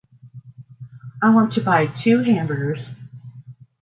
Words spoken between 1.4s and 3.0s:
to buy two hamburgers.